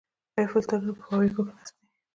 [0.37, 1.85] آیا فلټرونه په فابریکو کې نصب دي؟